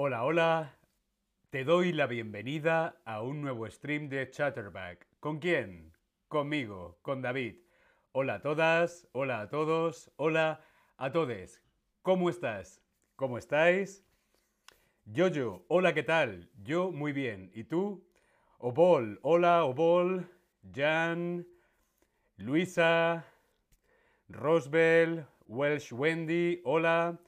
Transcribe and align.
Hola, 0.00 0.22
hola. 0.22 0.76
Te 1.50 1.64
doy 1.64 1.92
la 1.92 2.06
bienvenida 2.06 3.00
a 3.04 3.20
un 3.20 3.42
nuevo 3.42 3.68
stream 3.68 4.08
de 4.08 4.30
Chatterback. 4.30 5.08
¿Con 5.18 5.40
quién? 5.40 5.92
Conmigo, 6.28 7.00
con 7.02 7.20
David. 7.20 7.56
Hola 8.12 8.34
a 8.34 8.40
todas, 8.40 9.08
hola 9.10 9.40
a 9.40 9.48
todos, 9.48 10.12
hola 10.14 10.60
a 10.98 11.10
todes. 11.10 11.64
¿Cómo 12.02 12.30
estás? 12.30 12.80
¿Cómo 13.16 13.38
estáis? 13.38 14.06
Yoyo, 15.04 15.64
hola, 15.66 15.92
¿qué 15.94 16.04
tal? 16.04 16.48
Yo 16.62 16.92
muy 16.92 17.10
bien. 17.10 17.50
¿Y 17.52 17.64
tú? 17.64 18.06
Obol, 18.58 19.18
hola, 19.22 19.64
Obol. 19.64 20.30
Jan, 20.72 21.44
Luisa, 22.36 23.24
Rosbel, 24.28 25.26
Welsh 25.48 25.92
Wendy, 25.92 26.62
hola. 26.64 27.18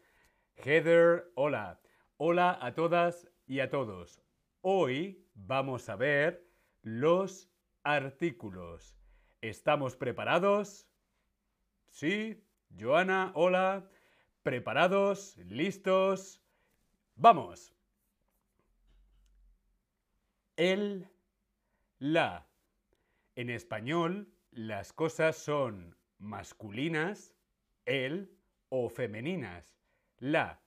Heather, 0.55 1.33
hola. 1.35 1.81
Hola 2.23 2.59
a 2.61 2.75
todas 2.75 3.27
y 3.47 3.61
a 3.61 3.71
todos. 3.71 4.21
Hoy 4.61 5.27
vamos 5.33 5.89
a 5.89 5.97
ver 5.97 6.47
los 6.83 7.49
artículos. 7.83 8.95
¿Estamos 9.41 9.97
preparados? 9.97 10.87
¿Sí? 11.89 12.45
Joana, 12.79 13.33
hola. 13.35 13.89
¿Preparados? 14.43 15.39
¿Listos? 15.39 16.43
¡Vamos! 17.15 17.75
El, 20.57 21.09
la. 22.01 22.47
En 23.35 23.49
español, 23.49 24.31
las 24.51 24.93
cosas 24.93 25.39
son 25.39 25.97
masculinas, 26.19 27.35
el 27.87 28.37
o 28.69 28.91
femeninas. 28.91 29.75
La. 30.19 30.61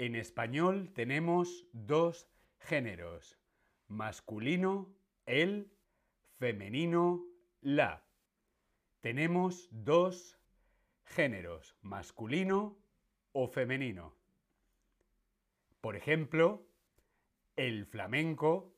En 0.00 0.16
español 0.16 0.90
tenemos 0.94 1.66
dos 1.74 2.26
géneros, 2.58 3.38
masculino, 3.86 4.88
el, 5.26 5.70
femenino, 6.38 7.22
la. 7.60 8.02
Tenemos 9.02 9.68
dos 9.70 10.38
géneros, 11.04 11.76
masculino 11.82 12.78
o 13.32 13.46
femenino. 13.46 14.16
Por 15.82 15.96
ejemplo, 15.96 16.66
el 17.56 17.84
flamenco, 17.84 18.72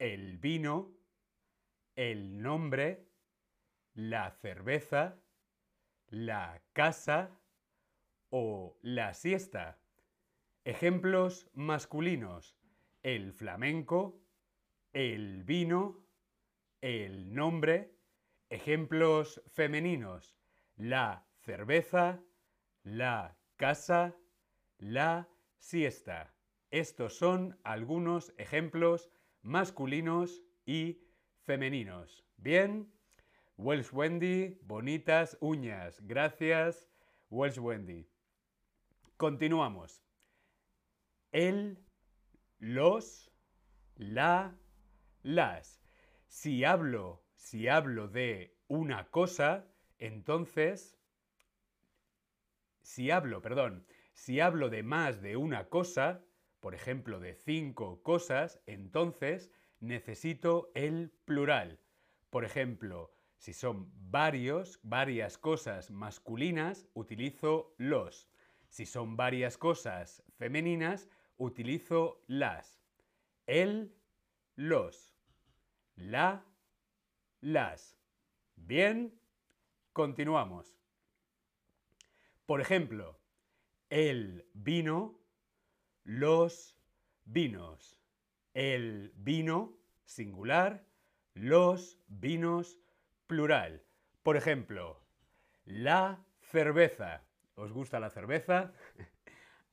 el 0.00 0.38
vino, 0.38 0.92
el 1.94 2.42
nombre, 2.42 3.06
la 3.94 4.32
cerveza, 4.32 5.20
la 6.08 6.60
casa 6.72 7.30
o 8.30 8.76
la 8.82 9.14
siesta. 9.14 9.78
Ejemplos 10.66 11.48
masculinos. 11.54 12.58
El 13.04 13.32
flamenco, 13.32 14.20
el 14.92 15.44
vino, 15.44 16.04
el 16.80 17.32
nombre. 17.32 17.94
Ejemplos 18.50 19.40
femeninos. 19.46 20.36
La 20.74 21.24
cerveza, 21.36 22.20
la 22.82 23.38
casa, 23.54 24.16
la 24.78 25.28
siesta. 25.56 26.34
Estos 26.72 27.16
son 27.16 27.56
algunos 27.62 28.34
ejemplos 28.36 29.08
masculinos 29.42 30.42
y 30.64 31.00
femeninos. 31.42 32.24
Bien, 32.38 32.92
Welsh 33.56 33.92
Wendy, 33.92 34.58
bonitas 34.62 35.38
uñas. 35.40 36.00
Gracias, 36.08 36.90
Welsh 37.30 37.60
Wendy. 37.60 38.10
Continuamos. 39.16 40.05
El, 41.36 41.84
los, 42.56 43.30
la, 43.94 44.56
las. 45.22 45.82
Si 46.28 46.64
hablo, 46.64 47.26
si 47.34 47.68
hablo 47.68 48.08
de 48.08 48.56
una 48.68 49.10
cosa, 49.10 49.70
entonces, 49.98 50.98
si 52.80 53.10
hablo, 53.10 53.42
perdón, 53.42 53.86
si 54.14 54.40
hablo 54.40 54.70
de 54.70 54.82
más 54.82 55.20
de 55.20 55.36
una 55.36 55.68
cosa, 55.68 56.24
por 56.60 56.74
ejemplo, 56.74 57.20
de 57.20 57.34
cinco 57.34 58.02
cosas, 58.02 58.62
entonces 58.64 59.52
necesito 59.78 60.70
el 60.74 61.10
plural. 61.26 61.80
Por 62.30 62.46
ejemplo, 62.46 63.12
si 63.36 63.52
son 63.52 63.92
varios, 64.10 64.80
varias 64.82 65.36
cosas 65.36 65.90
masculinas, 65.90 66.88
utilizo 66.94 67.74
los. 67.76 68.26
Si 68.70 68.86
son 68.86 69.18
varias 69.18 69.58
cosas 69.58 70.22
femeninas, 70.38 71.10
utilizo 71.38 72.22
las. 72.26 72.80
El, 73.46 73.94
los. 74.54 75.14
La, 75.96 76.44
las. 77.40 77.98
Bien, 78.56 79.18
continuamos. 79.92 80.76
Por 82.46 82.60
ejemplo, 82.60 83.18
el 83.90 84.48
vino, 84.54 85.18
los 86.04 86.76
vinos. 87.24 87.98
El 88.54 89.12
vino, 89.16 89.76
singular, 90.04 90.86
los 91.34 91.98
vinos, 92.06 92.78
plural. 93.26 93.82
Por 94.22 94.36
ejemplo, 94.36 95.00
la 95.64 96.24
cerveza. 96.40 97.22
¿Os 97.54 97.72
gusta 97.72 98.00
la 98.00 98.10
cerveza? 98.10 98.72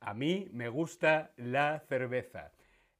A 0.06 0.12
mí 0.12 0.50
me 0.52 0.68
gusta 0.68 1.32
la 1.36 1.80
cerveza. 1.80 2.52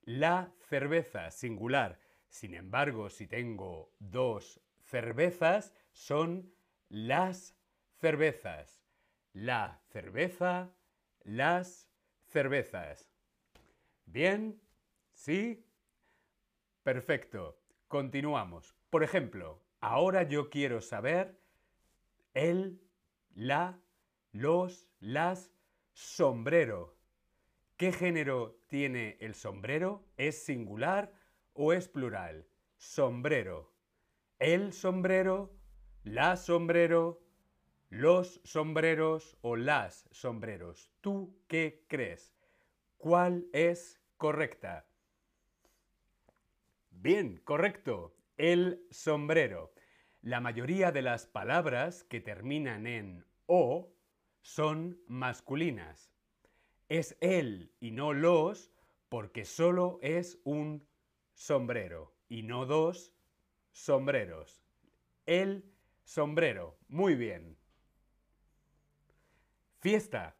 La 0.04 0.50
cerveza, 0.70 1.30
singular. 1.30 1.98
Sin 2.30 2.54
embargo, 2.54 3.10
si 3.10 3.26
tengo 3.26 3.92
dos 3.98 4.58
cervezas, 4.80 5.74
son 5.92 6.50
las 6.88 7.54
cervezas. 8.00 8.80
La 9.34 9.82
cerveza, 9.90 10.70
las 11.24 11.90
cervezas. 12.26 13.10
¿Bien? 14.06 14.58
¿Sí? 15.12 15.62
Perfecto. 16.82 17.60
Continuamos. 17.86 18.74
Por 18.88 19.04
ejemplo, 19.04 19.62
ahora 19.80 20.22
yo 20.22 20.48
quiero 20.48 20.80
saber 20.80 21.38
el, 22.32 22.80
la, 23.34 23.78
los, 24.32 24.88
las, 25.00 25.50
sombrero. 25.92 26.93
¿Qué 27.76 27.90
género 27.90 28.60
tiene 28.68 29.16
el 29.20 29.34
sombrero? 29.34 30.06
¿Es 30.16 30.44
singular 30.44 31.12
o 31.54 31.72
es 31.72 31.88
plural? 31.88 32.46
Sombrero. 32.76 33.74
El 34.38 34.72
sombrero, 34.72 35.56
la 36.04 36.36
sombrero, 36.36 37.20
los 37.88 38.40
sombreros 38.44 39.36
o 39.40 39.56
las 39.56 40.08
sombreros. 40.12 40.92
¿Tú 41.00 41.36
qué 41.48 41.84
crees? 41.88 42.32
¿Cuál 42.96 43.48
es 43.52 44.00
correcta? 44.18 44.86
Bien, 46.90 47.40
correcto. 47.44 48.14
El 48.36 48.86
sombrero. 48.90 49.74
La 50.22 50.40
mayoría 50.40 50.92
de 50.92 51.02
las 51.02 51.26
palabras 51.26 52.04
que 52.04 52.20
terminan 52.20 52.86
en 52.86 53.26
o 53.46 53.92
son 54.42 55.02
masculinas. 55.08 56.13
Es 56.88 57.16
él 57.20 57.72
y 57.80 57.90
no 57.90 58.12
los 58.12 58.70
porque 59.08 59.44
solo 59.44 59.98
es 60.02 60.38
un 60.44 60.86
sombrero 61.34 62.14
y 62.28 62.42
no 62.42 62.66
dos 62.66 63.12
sombreros. 63.72 64.62
El 65.26 65.64
sombrero. 66.04 66.78
Muy 66.88 67.14
bien. 67.14 67.56
Fiesta. 69.80 70.36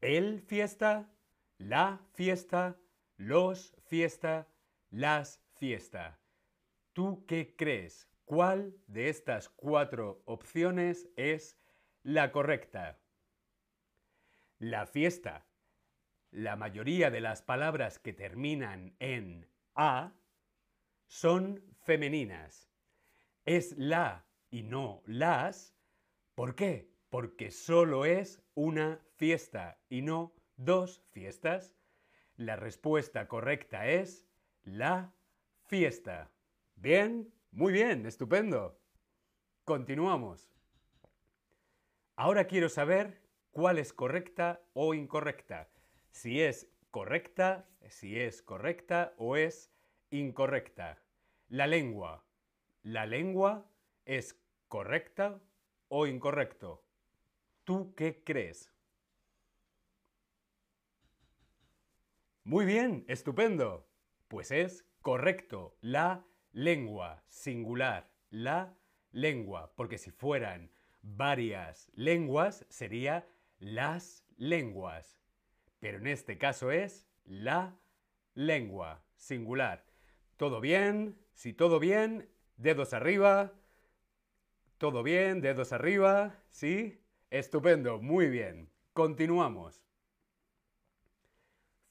El 0.00 0.42
fiesta, 0.42 1.10
la 1.58 2.00
fiesta, 2.12 2.76
los 3.16 3.74
fiesta, 3.86 4.46
las 4.90 5.40
fiesta. 5.54 6.20
¿Tú 6.92 7.24
qué 7.26 7.54
crees? 7.56 8.08
¿Cuál 8.24 8.76
de 8.86 9.08
estas 9.08 9.48
cuatro 9.48 10.22
opciones 10.26 11.08
es 11.16 11.58
la 12.02 12.32
correcta? 12.32 12.98
La 14.64 14.86
fiesta. 14.86 15.44
La 16.30 16.56
mayoría 16.56 17.10
de 17.10 17.20
las 17.20 17.42
palabras 17.42 17.98
que 17.98 18.14
terminan 18.14 18.96
en 18.98 19.46
a 19.74 20.14
son 21.06 21.62
femeninas. 21.82 22.70
Es 23.44 23.76
la 23.76 24.24
y 24.48 24.62
no 24.62 25.02
las. 25.04 25.76
¿Por 26.34 26.54
qué? 26.54 26.90
Porque 27.10 27.50
solo 27.50 28.06
es 28.06 28.42
una 28.54 29.02
fiesta 29.16 29.82
y 29.90 30.00
no 30.00 30.34
dos 30.56 31.02
fiestas. 31.10 31.74
La 32.36 32.56
respuesta 32.56 33.28
correcta 33.28 33.86
es 33.86 34.26
la 34.62 35.12
fiesta. 35.66 36.32
Bien, 36.74 37.34
muy 37.50 37.70
bien, 37.74 38.06
estupendo. 38.06 38.80
Continuamos. 39.64 40.48
Ahora 42.16 42.46
quiero 42.46 42.70
saber 42.70 43.23
cuál 43.54 43.78
es 43.78 43.92
correcta 43.92 44.60
o 44.74 44.94
incorrecta. 44.94 45.70
Si 46.10 46.42
es 46.42 46.68
correcta, 46.90 47.66
si 47.88 48.18
es 48.20 48.42
correcta 48.42 49.14
o 49.16 49.36
es 49.36 49.70
incorrecta. 50.10 51.00
La 51.48 51.68
lengua. 51.68 52.24
¿La 52.82 53.06
lengua 53.06 53.70
es 54.04 54.38
correcta 54.68 55.40
o 55.88 56.06
incorrecto? 56.08 56.84
¿Tú 57.62 57.94
qué 57.94 58.22
crees? 58.24 58.72
Muy 62.42 62.66
bien, 62.66 63.04
estupendo. 63.06 63.88
Pues 64.26 64.50
es 64.50 64.84
correcto. 65.00 65.76
La 65.80 66.26
lengua, 66.52 67.22
singular. 67.28 68.10
La 68.30 68.74
lengua. 69.12 69.72
Porque 69.76 69.96
si 69.96 70.10
fueran 70.10 70.72
varias 71.02 71.88
lenguas, 71.94 72.66
sería 72.68 73.28
las 73.64 74.24
lenguas. 74.36 75.18
Pero 75.80 75.98
en 75.98 76.06
este 76.06 76.38
caso 76.38 76.70
es 76.70 77.06
la 77.24 77.78
lengua, 78.34 79.02
singular. 79.16 79.84
¿Todo 80.36 80.60
bien? 80.60 81.18
Si 81.32 81.52
todo 81.52 81.80
bien, 81.80 82.28
dedos 82.56 82.92
arriba. 82.92 83.52
¿Todo 84.78 85.02
bien? 85.02 85.40
Dedos 85.40 85.72
arriba. 85.72 86.42
¿Sí? 86.50 87.00
Estupendo, 87.30 88.00
muy 88.00 88.28
bien. 88.28 88.70
Continuamos. 88.92 89.82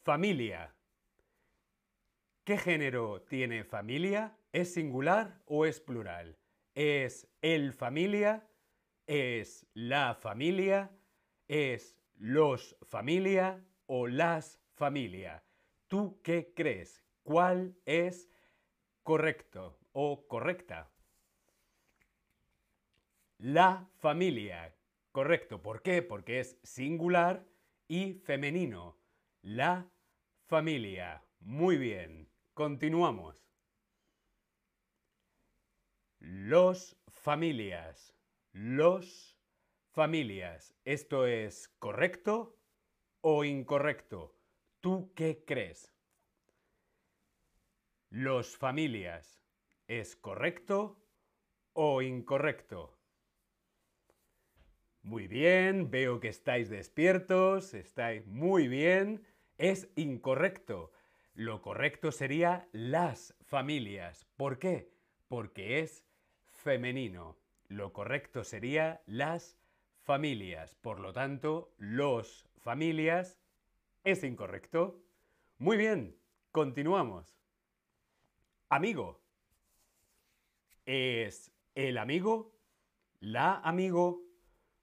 Familia. 0.04 0.76
¿Qué 2.44 2.58
género 2.58 3.22
tiene 3.22 3.64
familia? 3.64 4.38
¿Es 4.52 4.74
singular 4.74 5.42
o 5.46 5.66
es 5.66 5.80
plural? 5.80 6.38
¿Es 6.76 7.28
el 7.42 7.74
familia? 7.74 8.48
¿Es 9.08 9.66
la 9.74 10.14
familia? 10.14 10.92
¿Es 11.54 11.96
los 12.16 12.76
familia 12.82 13.64
o 13.86 14.08
las 14.08 14.60
familia? 14.74 15.44
¿Tú 15.88 16.20
qué 16.24 16.52
crees? 16.56 17.04
¿Cuál 17.22 17.78
es 17.86 18.28
correcto 19.04 19.78
o 19.92 20.28
correcta? 20.28 20.90
La 23.38 23.88
familia. 24.00 24.76
Correcto. 25.12 25.62
¿Por 25.62 25.84
qué? 25.84 26.02
Porque 26.02 26.40
es 26.40 26.58
singular 26.64 27.46
y 27.88 28.16
femenino. 28.16 28.98
La 29.44 29.88
familia. 30.48 31.24
Muy 31.40 31.78
bien. 31.78 32.32
Continuamos. 32.56 33.46
Los 36.20 36.98
familias. 37.10 38.16
Los 38.54 39.33
familias. 39.94 40.76
¿Esto 40.86 41.28
es 41.28 41.70
correcto 41.78 42.58
o 43.22 43.46
incorrecto? 43.46 44.36
¿Tú 44.82 45.14
qué 45.16 45.44
crees? 45.46 45.94
Los 48.10 48.58
familias. 48.58 49.40
¿Es 49.88 50.16
correcto 50.16 51.00
o 51.74 52.02
incorrecto? 52.02 52.98
Muy 55.04 55.28
bien, 55.28 55.92
veo 55.92 56.20
que 56.20 56.30
estáis 56.30 56.70
despiertos, 56.70 57.76
estáis 57.76 58.26
muy 58.26 58.68
bien. 58.68 59.24
Es 59.60 59.90
incorrecto. 59.96 60.92
Lo 61.36 61.62
correcto 61.62 62.12
sería 62.12 62.68
las 62.72 63.36
familias. 63.42 64.26
¿Por 64.38 64.58
qué? 64.58 64.92
Porque 65.28 65.80
es 65.80 66.04
femenino. 66.48 67.38
Lo 67.68 67.94
correcto 67.94 68.44
sería 68.44 69.04
las 69.06 69.44
familias. 69.44 69.63
Por 70.82 71.00
lo 71.00 71.14
tanto, 71.14 71.74
los 71.78 72.46
familias 72.58 73.40
es 74.04 74.24
incorrecto. 74.24 75.02
Muy 75.58 75.78
bien, 75.78 76.20
continuamos. 76.52 77.38
Amigo. 78.70 79.22
¿Es 80.86 81.54
el 81.76 81.98
amigo? 81.98 82.54
¿La 83.22 83.56
amigo? 83.60 84.22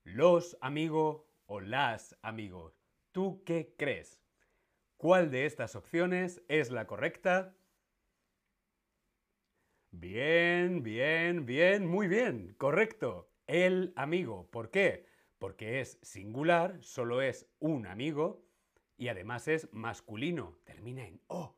¿Los 0.05 0.57
amigos 0.63 1.23
o 1.45 1.61
las 1.61 2.17
amigos? 2.23 2.81
¿Tú 3.13 3.43
qué 3.45 3.75
crees? 3.77 4.23
¿Cuál 4.97 5.31
de 5.31 5.45
estas 5.45 5.77
opciones 5.77 6.43
es 6.49 6.71
la 6.71 6.87
correcta? 6.87 7.55
Bien, 9.91 10.83
bien, 10.83 11.45
bien, 11.45 11.87
muy 11.87 12.09
bien, 12.09 12.55
correcto. 12.57 13.29
El 13.47 13.93
amigo. 13.97 14.49
¿Por 14.51 14.71
qué? 14.71 15.10
Porque 15.41 15.81
es 15.81 15.99
singular, 16.03 16.77
solo 16.83 17.23
es 17.23 17.49
un 17.61 17.87
amigo 17.87 18.45
y 18.99 19.09
además 19.09 19.49
es 19.49 19.73
masculino. 19.73 20.59
Termina 20.65 21.07
en 21.07 21.19
O. 21.29 21.57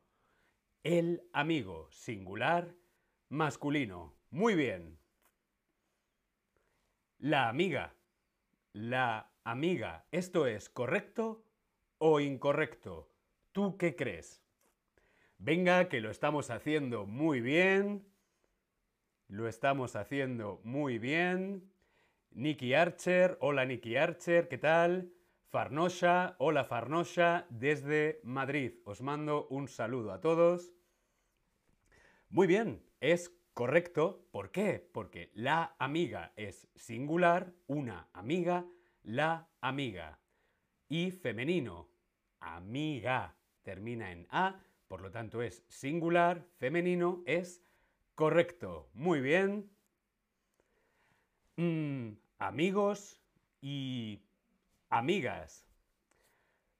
El 0.83 1.27
amigo, 1.33 1.89
singular, 1.91 2.73
masculino. 3.27 4.15
Muy 4.31 4.55
bien. 4.55 4.97
La 7.19 7.49
amiga. 7.49 7.93
La 8.71 9.29
amiga. 9.43 10.05
¿Esto 10.13 10.47
es 10.47 10.69
correcto 10.69 11.43
o 11.97 12.21
incorrecto? 12.21 13.11
¿Tú 13.51 13.75
qué 13.75 13.97
crees? 13.97 14.41
Venga, 15.39 15.89
que 15.89 15.99
lo 15.99 16.09
estamos 16.09 16.51
haciendo 16.51 17.05
muy 17.05 17.41
bien. 17.41 18.07
Lo 19.27 19.49
estamos 19.49 19.97
haciendo 19.97 20.61
muy 20.63 20.99
bien. 20.99 21.69
Nicky 22.35 22.73
Archer, 22.73 23.37
hola 23.41 23.63
Nicky 23.63 23.95
Archer, 23.95 24.47
¿qué 24.47 24.57
tal? 24.57 25.13
Farnosha, 25.49 26.35
hola 26.39 26.63
Farnosha, 26.63 27.45
desde 27.51 28.19
Madrid. 28.23 28.73
Os 28.85 29.01
mando 29.01 29.47
un 29.49 29.67
saludo 29.67 30.11
a 30.11 30.19
todos. 30.19 30.73
Muy 32.29 32.47
bien, 32.47 32.83
es 33.01 33.31
correcto. 33.53 34.25
¿Por 34.31 34.49
qué? 34.49 34.79
Porque 34.91 35.29
la 35.35 35.75
amiga 35.77 36.33
es 36.35 36.67
singular, 36.75 37.53
una 37.67 38.09
amiga, 38.13 38.65
la 39.03 39.47
amiga. 39.61 40.19
Y 40.89 41.11
femenino, 41.11 41.87
amiga 42.39 43.35
termina 43.61 44.11
en 44.11 44.25
A, 44.31 44.59
por 44.87 45.01
lo 45.01 45.11
tanto 45.11 45.43
es 45.43 45.63
singular, 45.67 46.47
femenino, 46.57 47.21
es 47.27 47.63
correcto. 48.15 48.89
Muy 48.93 49.21
bien. 49.21 49.69
Mm, 51.57 52.22
amigos 52.43 53.21
y 53.61 54.21
amigas. 54.89 55.65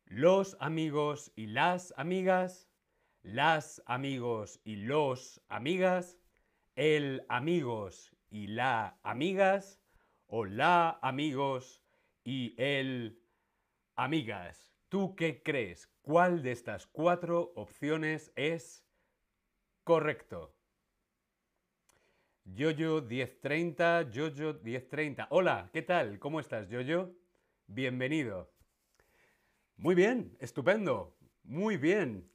Los 0.05 0.57
amigos 0.59 1.31
y 1.35 1.47
las 1.47 1.93
amigas. 1.97 2.67
Las 3.21 3.81
amigos 3.85 4.59
y 4.65 4.75
los 4.75 5.41
amigas. 5.47 6.19
El 6.75 7.25
amigos 7.29 8.13
y 8.29 8.47
la 8.47 8.99
amigas. 9.03 9.79
O 10.27 10.45
la 10.45 10.99
amigos 11.01 11.81
y 12.25 12.55
el 12.57 13.21
amigas. 13.95 14.73
¿Tú 14.89 15.15
qué 15.15 15.41
crees? 15.43 15.87
¿Cuál 16.01 16.43
de 16.43 16.51
estas 16.51 16.87
cuatro 16.87 17.53
opciones 17.55 18.33
es 18.35 18.83
correcto? 19.85 20.53
Yoyo 22.45 23.01
1030, 23.01 24.11
Yoyo 24.11 24.59
1030. 24.61 25.27
Hola, 25.29 25.69
¿qué 25.71 25.81
tal? 25.81 26.19
¿Cómo 26.19 26.41
estás, 26.41 26.69
Yoyo? 26.69 27.15
Bienvenido. 27.67 28.51
Muy 29.77 29.95
bien, 29.95 30.35
estupendo. 30.39 31.15
Muy 31.43 31.77
bien. 31.77 32.29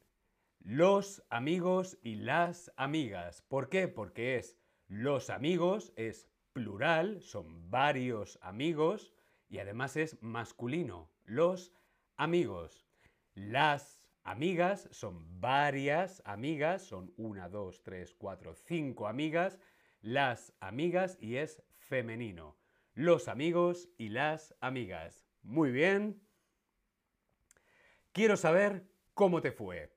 Los 0.60 1.22
amigos 1.28 1.98
y 2.02 2.16
las 2.16 2.72
amigas. 2.76 3.42
¿Por 3.42 3.68
qué? 3.68 3.86
Porque 3.86 4.36
es 4.36 4.56
los 4.88 5.28
amigos, 5.28 5.92
es 5.96 6.26
plural, 6.54 7.20
son 7.20 7.70
varios 7.70 8.38
amigos 8.40 9.12
y 9.50 9.58
además 9.58 9.96
es 9.96 10.20
masculino. 10.22 11.10
Los 11.26 11.74
amigos. 12.16 12.86
Las 13.34 14.00
amigas 14.24 14.88
son 14.90 15.38
varias 15.38 16.22
amigas, 16.24 16.82
son 16.82 17.12
una, 17.18 17.50
dos, 17.50 17.82
tres, 17.82 18.14
cuatro, 18.14 18.54
cinco 18.54 19.06
amigas. 19.06 19.58
Las 20.08 20.54
amigas 20.60 21.18
y 21.20 21.36
es 21.36 21.62
femenino. 21.76 22.56
Los 22.94 23.28
amigos 23.28 23.90
y 23.98 24.08
las 24.08 24.54
amigas. 24.58 25.26
Muy 25.42 25.70
bien. 25.70 26.26
Quiero 28.12 28.38
saber 28.38 28.88
cómo 29.12 29.42
te 29.42 29.52
fue. 29.52 29.92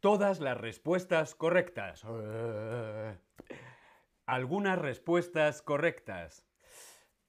Todas 0.00 0.40
las 0.40 0.58
respuestas 0.58 1.34
correctas. 1.34 2.04
Algunas 4.26 4.78
respuestas 4.78 5.62
correctas. 5.62 6.44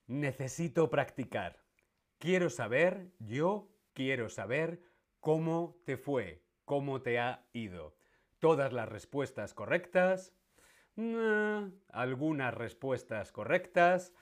Necesito 0.06 0.90
practicar. 0.90 1.64
Quiero 2.18 2.50
saber 2.50 3.14
yo 3.20 3.70
quiero 3.94 4.28
saber 4.28 4.82
cómo 5.22 5.80
te 5.86 5.96
fue, 5.96 6.44
cómo 6.66 7.02
te 7.02 7.20
ha 7.20 7.46
ido. 7.54 7.96
Todas 8.40 8.74
las 8.74 8.90
respuestas 8.90 9.54
correctas, 9.54 10.34
algunas 11.90 12.54
respuestas 12.54 13.32
correctas 13.32 14.14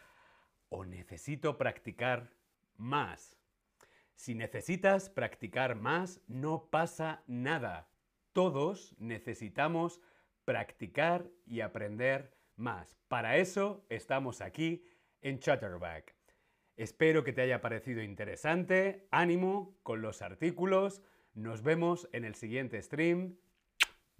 o 0.69 0.85
necesito 0.85 1.57
practicar 1.57 2.31
más. 2.77 3.37
Si 4.15 4.35
necesitas 4.35 5.09
practicar 5.09 5.75
más, 5.75 6.21
no 6.27 6.69
pasa 6.69 7.23
nada. 7.27 7.89
Todos 8.33 8.95
necesitamos 8.99 10.01
practicar 10.45 11.29
y 11.45 11.61
aprender 11.61 12.35
más. 12.55 12.97
Para 13.07 13.37
eso 13.37 13.85
estamos 13.89 14.41
aquí 14.41 14.83
en 15.21 15.39
Chatterback. 15.39 16.15
Espero 16.75 17.23
que 17.23 17.33
te 17.33 17.41
haya 17.41 17.61
parecido 17.61 18.01
interesante. 18.01 19.07
Ánimo 19.11 19.77
con 19.83 20.01
los 20.01 20.21
artículos. 20.21 21.01
Nos 21.33 21.61
vemos 21.61 22.07
en 22.13 22.25
el 22.25 22.35
siguiente 22.35 22.81
stream. 22.81 23.37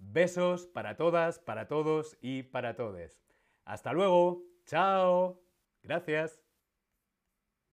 Besos 0.02 0.66
para 0.66 0.96
todas, 0.96 1.38
para 1.38 1.68
todos 1.68 2.16
y 2.20 2.42
para 2.42 2.74
todes. 2.74 3.22
Hasta 3.64 3.92
luego. 3.92 4.42
Chao. 4.66 5.40
Gracias. 5.82 6.40